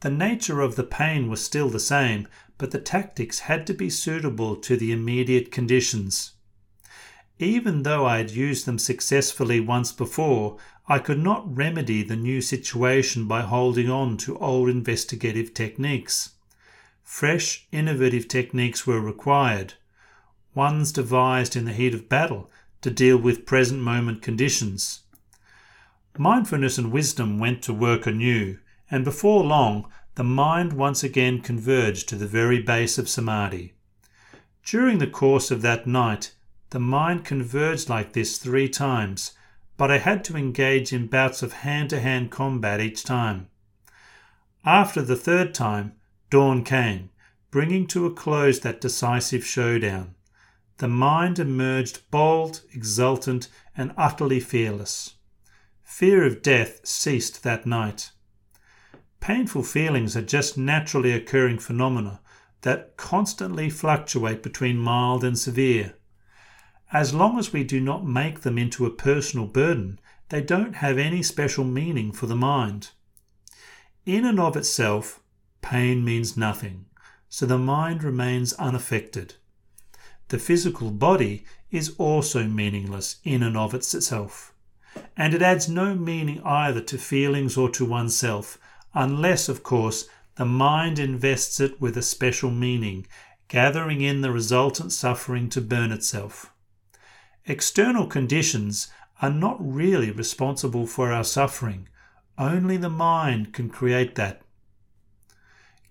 [0.00, 2.26] The nature of the pain was still the same,
[2.58, 6.32] but the tactics had to be suitable to the immediate conditions.
[7.38, 12.40] Even though I had used them successfully once before, I could not remedy the new
[12.40, 16.30] situation by holding on to old investigative techniques.
[17.04, 19.74] Fresh, innovative techniques were required,
[20.56, 22.50] ones devised in the heat of battle
[22.82, 25.00] to deal with present moment conditions.
[26.16, 28.58] Mindfulness and wisdom went to work anew,
[28.90, 33.74] and before long the mind once again converged to the very base of samadhi.
[34.64, 36.34] During the course of that night,
[36.70, 39.32] the mind converged like this three times,
[39.76, 43.48] but I had to engage in bouts of hand to hand combat each time.
[44.64, 45.92] After the third time,
[46.28, 47.10] dawn came,
[47.50, 50.14] bringing to a close that decisive showdown
[50.80, 55.14] the mind emerged bold, exultant, and utterly fearless.
[55.84, 58.12] Fear of death ceased that night.
[59.20, 62.22] Painful feelings are just naturally occurring phenomena
[62.62, 65.96] that constantly fluctuate between mild and severe.
[66.92, 70.00] As long as we do not make them into a personal burden,
[70.30, 72.90] they don't have any special meaning for the mind.
[74.06, 75.20] In and of itself,
[75.60, 76.86] pain means nothing,
[77.28, 79.34] so the mind remains unaffected.
[80.30, 84.54] The physical body is also meaningless in and of itself,
[85.16, 88.56] and it adds no meaning either to feelings or to oneself,
[88.94, 93.08] unless, of course, the mind invests it with a special meaning,
[93.48, 96.52] gathering in the resultant suffering to burn itself.
[97.46, 98.86] External conditions
[99.20, 101.88] are not really responsible for our suffering.
[102.38, 104.42] Only the mind can create that.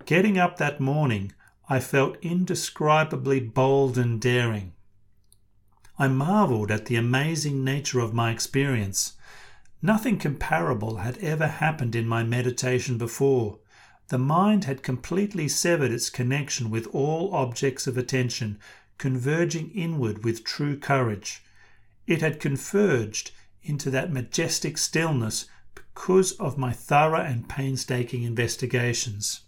[0.06, 1.34] Getting up that morning,
[1.72, 4.74] I felt indescribably bold and daring.
[6.00, 9.14] I marveled at the amazing nature of my experience.
[9.80, 13.60] Nothing comparable had ever happened in my meditation before.
[14.08, 18.58] The mind had completely severed its connection with all objects of attention,
[18.98, 21.44] converging inward with true courage.
[22.08, 23.30] It had converged
[23.62, 25.46] into that majestic stillness
[25.76, 29.42] because of my thorough and painstaking investigations.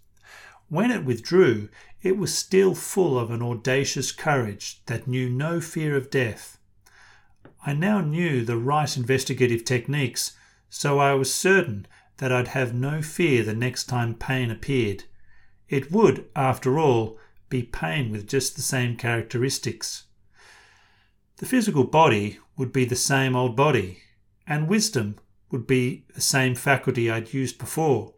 [0.70, 1.68] When it withdrew,
[2.02, 6.58] it was still full of an audacious courage that knew no fear of death.
[7.66, 10.36] I now knew the right investigative techniques,
[10.70, 11.86] so I was certain
[12.18, 15.04] that I'd have no fear the next time pain appeared.
[15.70, 20.06] It would, after all, be pain with just the same characteristics.
[21.38, 24.00] The physical body would be the same old body,
[24.48, 25.18] and wisdom
[25.52, 28.14] would be the same faculty I'd used before.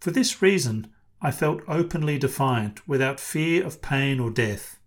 [0.00, 0.92] For this reason,
[1.24, 4.80] I felt openly defiant, without fear of pain or death.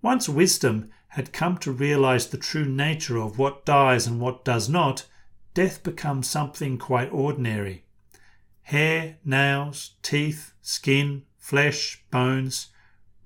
[0.00, 4.70] Once wisdom had come to realize the true nature of what dies and what does
[4.70, 5.06] not,
[5.52, 7.84] death becomes something quite ordinary.
[8.62, 12.68] Hair, nails, teeth, skin, flesh, bones,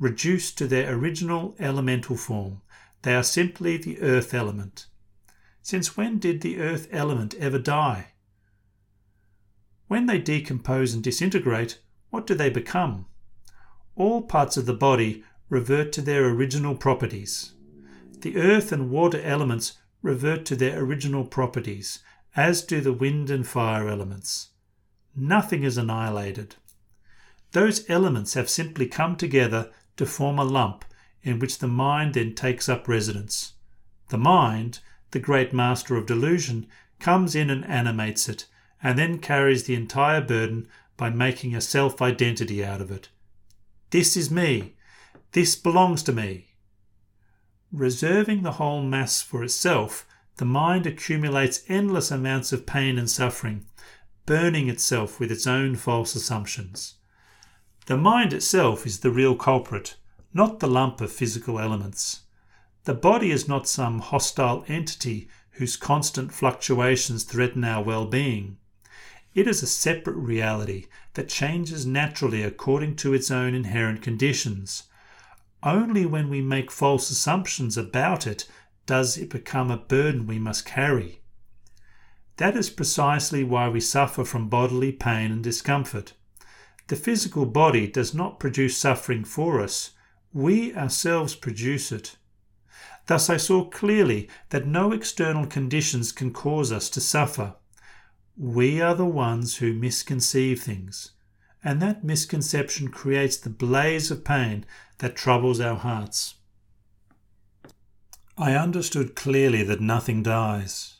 [0.01, 2.63] reduced to their original elemental form.
[3.03, 4.87] They are simply the earth element.
[5.63, 8.09] Since when did the earth element ever die?
[9.87, 11.79] When they decompose and disintegrate,
[12.13, 13.07] what do they become?
[13.97, 17.55] All parts of the body revert to their original properties.
[18.21, 22.01] The earth and water elements revert to their original properties,
[22.37, 24.51] as do the wind and fire elements.
[25.17, 26.57] Nothing is annihilated.
[27.53, 30.85] Those elements have simply come together to form a lump
[31.23, 33.55] in which the mind then takes up residence.
[34.11, 34.81] The mind,
[35.13, 36.67] the great master of delusion,
[37.01, 38.47] comes in and animates it,
[38.83, 40.69] and then carries the entire burden
[41.03, 43.09] by making a self identity out of it.
[43.91, 44.77] This is me.
[45.33, 46.55] This belongs to me.
[47.73, 53.67] Reserving the whole mass for itself the mind accumulates endless amounts of pain and suffering,
[54.27, 56.95] burning itself with its own false assumptions.
[57.87, 59.97] The mind itself is the real culprit,
[60.33, 62.21] not the lump of physical elements.
[62.85, 65.29] The body is not some hostile entity
[65.59, 68.59] whose constant fluctuations threaten our well being.
[69.35, 74.85] It is a separate reality that changes naturally according to its own inherent conditions.
[75.63, 78.47] Only when we make false assumptions about it
[78.85, 81.23] does it become a burden we must carry.
[82.37, 86.13] That is precisely why we suffer from bodily pain and discomfort.
[86.89, 89.93] The physical body does not produce suffering for us,
[90.33, 92.17] we ourselves produce it.
[93.07, 97.55] Thus, I saw clearly that no external conditions can cause us to suffer.
[98.37, 101.13] We are the ones who misconceive things,
[101.63, 104.65] and that misconception creates the blaze of pain
[104.99, 106.37] that troubles our hearts.
[108.39, 110.95] I understood clearly that nothing dies.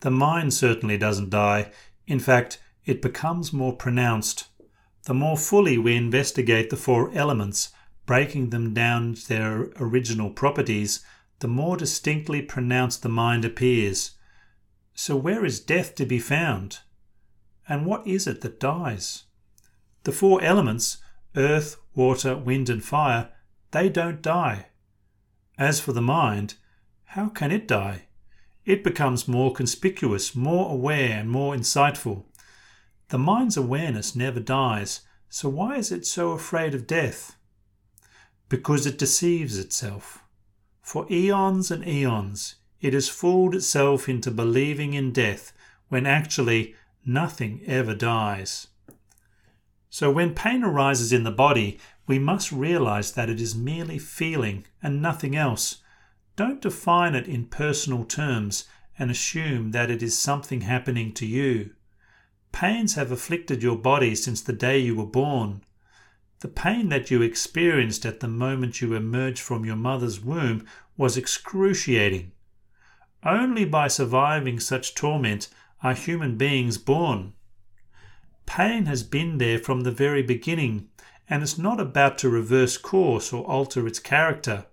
[0.00, 1.70] The mind certainly doesn't die.
[2.06, 4.46] In fact, it becomes more pronounced.
[5.04, 7.70] The more fully we investigate the four elements,
[8.06, 11.04] breaking them down to their original properties,
[11.40, 14.12] the more distinctly pronounced the mind appears.
[15.02, 16.80] So, where is death to be found?
[17.66, 19.22] And what is it that dies?
[20.02, 20.98] The four elements
[21.34, 23.30] earth, water, wind, and fire
[23.70, 24.66] they don't die.
[25.56, 26.56] As for the mind,
[27.04, 28.08] how can it die?
[28.66, 32.26] It becomes more conspicuous, more aware, and more insightful.
[33.08, 37.36] The mind's awareness never dies, so why is it so afraid of death?
[38.50, 40.22] Because it deceives itself.
[40.82, 45.52] For eons and eons, it has fooled itself into believing in death
[45.88, 46.74] when actually
[47.04, 48.68] nothing ever dies.
[49.88, 54.64] So when pain arises in the body, we must realize that it is merely feeling
[54.82, 55.78] and nothing else
[56.40, 58.64] don't define it in personal terms
[58.98, 61.74] and assume that it is something happening to you.
[62.50, 65.62] Pains have afflicted your body since the day you were born.
[66.38, 70.66] The pain that you experienced at the moment you emerged from your mother's womb
[70.96, 72.32] was excruciating.
[73.24, 75.48] Only by surviving such torment
[75.82, 77.34] are human beings born.
[78.46, 80.88] Pain has been there from the very beginning
[81.28, 84.66] and is not about to reverse course or alter its character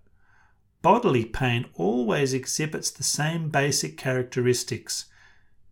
[0.87, 5.05] bodily pain always exhibits the same basic characteristics.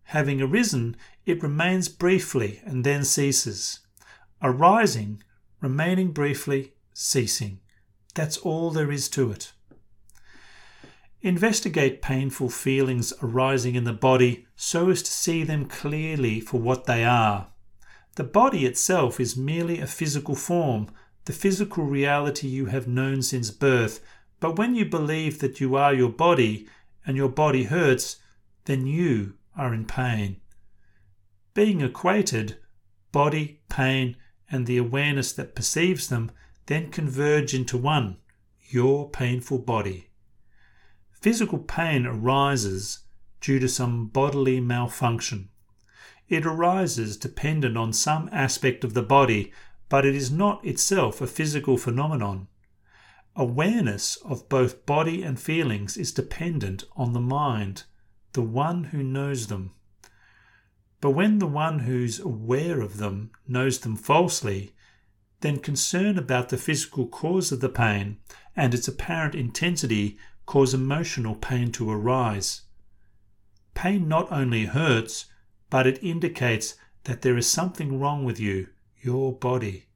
[0.04, 3.80] Having arisen, it remains briefly and then ceases.
[4.42, 5.22] Arising,
[5.62, 7.60] remaining briefly, ceasing.
[8.14, 9.52] That's all there is to it.
[11.22, 16.84] Investigate painful feelings arising in the body so as to see them clearly for what
[16.84, 17.48] they are.
[18.16, 20.88] The body itself is merely a physical form,
[21.24, 24.00] the physical reality you have known since birth.
[24.40, 26.68] But when you believe that you are your body
[27.06, 28.16] and your body hurts,
[28.64, 30.36] then you are in pain.
[31.54, 32.58] Being equated,
[33.10, 34.16] body, pain,
[34.50, 36.30] and the awareness that perceives them
[36.66, 38.18] then converge into one,
[38.68, 40.05] your painful body.
[41.26, 43.00] Physical pain arises
[43.40, 45.48] due to some bodily malfunction.
[46.28, 49.50] It arises dependent on some aspect of the body,
[49.88, 52.46] but it is not itself a physical phenomenon.
[53.34, 57.82] Awareness of both body and feelings is dependent on the mind,
[58.32, 59.72] the one who knows them.
[61.00, 64.76] But when the one who's aware of them knows them falsely,
[65.40, 68.18] then concern about the physical cause of the pain
[68.54, 72.62] and its apparent intensity cause emotional pain to arise.
[73.74, 75.26] Pain not only hurts,
[75.68, 78.68] but it indicates that there is something wrong with you,
[79.02, 79.86] your body.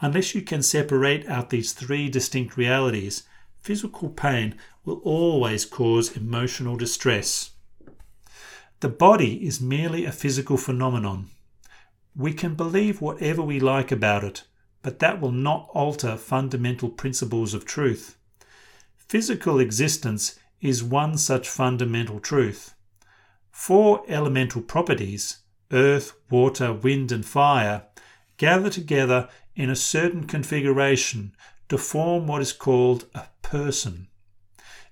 [0.00, 3.24] Unless you can separate out these three distinct realities,
[3.56, 4.54] physical pain
[4.84, 7.52] will always cause emotional distress.
[8.80, 11.30] The body is merely a physical phenomenon.
[12.14, 14.44] We can believe whatever we like about it,
[14.82, 18.16] but that will not alter fundamental principles of truth.
[19.08, 22.74] Physical existence is one such fundamental truth.
[23.52, 25.38] Four elemental properties
[25.72, 27.84] earth, water, wind, and fire
[28.36, 31.34] gather together in a certain configuration
[31.68, 34.08] to form what is called a person.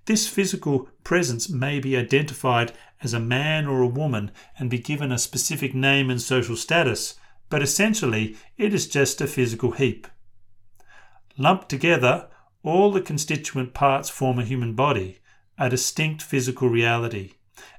[0.06, 5.10] This physical presence may be identified as a man or a woman and be given
[5.10, 7.14] a specific name and social status,
[7.48, 10.06] but essentially it is just a physical heap.
[11.36, 12.28] Lumped together,
[12.64, 15.18] all the constituent parts form a human body,
[15.58, 17.34] a distinct physical reality,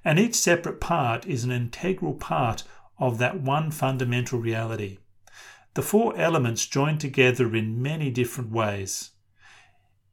[0.05, 2.63] and each separate part is an integral part
[2.99, 4.99] of that one fundamental reality.
[5.73, 9.11] The four elements join together in many different ways.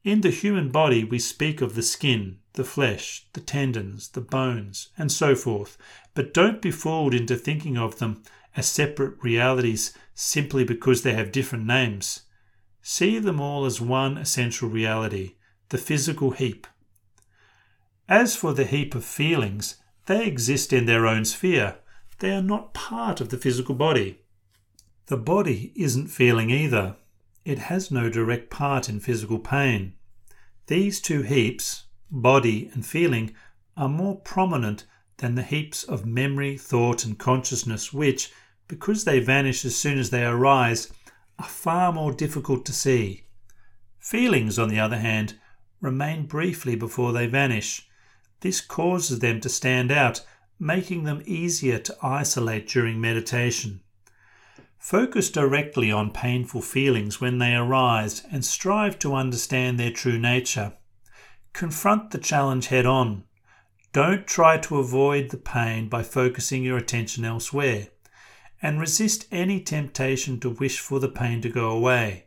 [0.03, 4.89] In the human body, we speak of the skin, the flesh, the tendons, the bones,
[4.97, 5.77] and so forth,
[6.13, 8.23] but don't be fooled into thinking of them
[8.57, 12.23] as separate realities simply because they have different names.
[12.85, 15.35] See them all as one essential reality,
[15.69, 16.67] the physical heap.
[18.09, 21.77] As for the heap of feelings, they exist in their own sphere.
[22.19, 24.19] They are not part of the physical body.
[25.05, 26.97] The body isn't feeling either.
[27.45, 29.93] It has no direct part in physical pain.
[30.67, 33.33] These two heaps, body and feeling,
[33.77, 34.83] are more prominent
[35.17, 38.33] than the heaps of memory, thought, and consciousness, which,
[38.67, 40.91] because they vanish as soon as they arise,
[41.39, 43.25] are far more difficult to see.
[43.99, 45.39] Feelings, on the other hand,
[45.81, 47.87] remain briefly before they vanish.
[48.41, 50.25] This causes them to stand out,
[50.59, 53.81] making them easier to isolate during meditation.
[54.77, 60.73] Focus directly on painful feelings when they arise and strive to understand their true nature.
[61.53, 63.23] Confront the challenge head on.
[63.93, 67.87] Don't try to avoid the pain by focusing your attention elsewhere
[68.63, 72.25] and resist any temptation to wish for the pain to go away.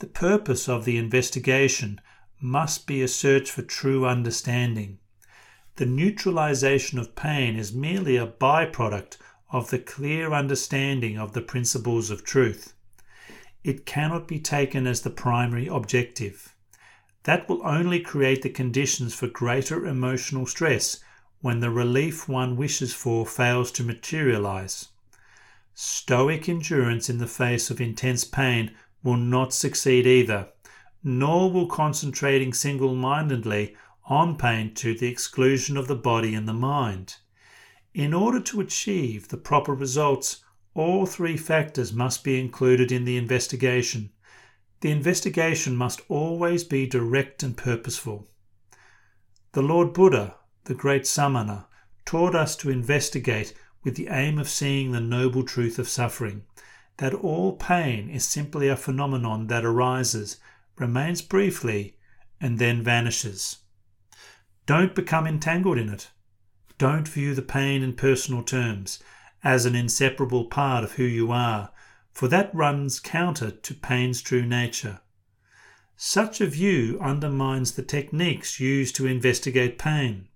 [0.00, 2.00] The purpose of the investigation
[2.40, 4.98] must be a search for true understanding.
[5.76, 9.18] The neutralization of pain is merely a byproduct
[9.50, 12.74] of the clear understanding of the principles of truth.
[13.62, 16.56] It cannot be taken as the primary objective.
[17.22, 20.98] That will only create the conditions for greater emotional stress
[21.40, 24.88] when the relief one wishes for fails to materialize.
[25.74, 30.48] Stoic endurance in the face of intense pain will not succeed either,
[31.02, 36.52] nor will concentrating single mindedly on pain to the exclusion of the body and the
[36.52, 37.16] mind.
[37.94, 40.44] In order to achieve the proper results,
[40.74, 44.10] all three factors must be included in the investigation.
[44.80, 48.28] The investigation must always be direct and purposeful.
[49.52, 51.66] The Lord Buddha, the great Samana,
[52.04, 53.54] taught us to investigate
[53.84, 56.44] with the aim of seeing the noble truth of suffering,
[56.98, 60.38] that all pain is simply a phenomenon that arises,
[60.78, 61.96] remains briefly,
[62.40, 63.58] and then vanishes.
[64.66, 66.10] Don't become entangled in it.
[66.78, 69.02] Don't view the pain in personal terms
[69.44, 71.70] as an inseparable part of who you are,
[72.12, 75.00] for that runs counter to pain's true nature.
[75.96, 80.28] Such a view undermines the techniques used to investigate pain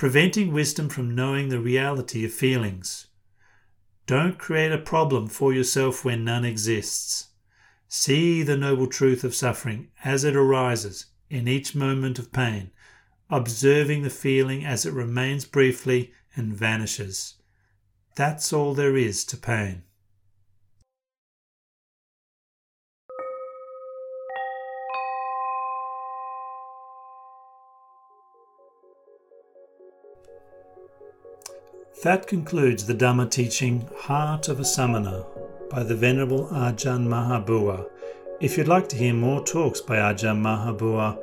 [0.00, 3.08] preventing wisdom from knowing the reality of feelings.
[4.06, 7.28] Don't create a problem for yourself when none exists.
[7.86, 12.70] See the noble truth of suffering as it arises in each moment of pain,
[13.28, 17.34] observing the feeling as it remains briefly and vanishes.
[18.16, 19.82] That's all there is to pain.
[32.02, 35.26] That concludes the Dhamma teaching Heart of a Samana
[35.70, 37.86] by the Venerable Ajahn Maha Boowa.
[38.40, 41.18] If you'd like to hear more talks by Ajahn Maha Boowa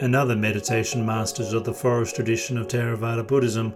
[0.00, 3.74] and other meditation masters of the forest tradition of Theravada Buddhism,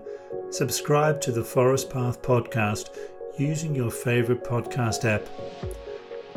[0.50, 2.96] subscribe to the Forest Path podcast
[3.36, 5.26] using your favorite podcast app.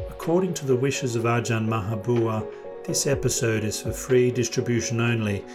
[0.10, 2.44] According to the wishes of Ajahn Maha Boowa,
[2.86, 5.46] this episode is for free distribution only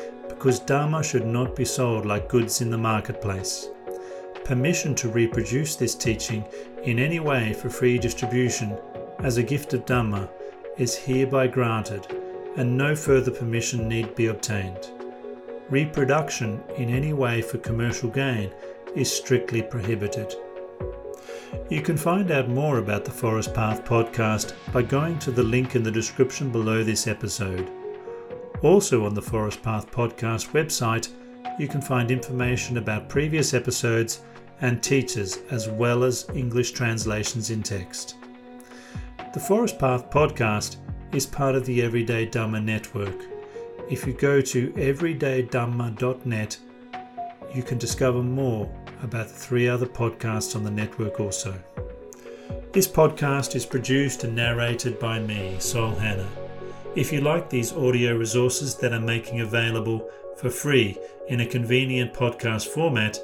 [0.42, 3.68] because Dharma should not be sold like goods in the marketplace.
[4.44, 6.44] Permission to reproduce this teaching
[6.82, 8.76] in any way for free distribution
[9.20, 10.28] as a gift of Dhamma
[10.78, 12.08] is hereby granted
[12.56, 14.90] and no further permission need be obtained.
[15.70, 18.50] Reproduction in any way for commercial gain
[18.96, 20.34] is strictly prohibited.
[21.70, 25.76] You can find out more about the Forest Path podcast by going to the link
[25.76, 27.70] in the description below this episode.
[28.62, 31.08] Also, on the Forest Path podcast website,
[31.58, 34.22] you can find information about previous episodes
[34.60, 38.14] and teachers, as well as English translations in text.
[39.34, 40.76] The Forest Path podcast
[41.12, 43.26] is part of the Everyday Dhamma network.
[43.90, 46.58] If you go to everydaydhamma.net,
[47.52, 51.52] you can discover more about the three other podcasts on the network also.
[52.70, 56.41] This podcast is produced and narrated by me, Sol Hanna.
[56.94, 62.12] If you like these audio resources that I'm making available for free in a convenient
[62.12, 63.18] podcast format,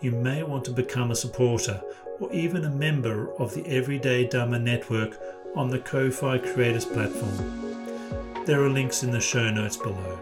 [0.00, 1.82] you may want to become a supporter
[2.20, 5.20] or even a member of the Everyday Dhamma network
[5.56, 8.44] on the Ko-Fi Creators platform.
[8.46, 10.20] There are links in the show notes below.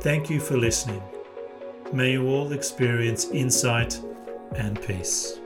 [0.00, 1.02] Thank you for listening.
[1.92, 4.00] May you all experience insight
[4.56, 5.38] and peace.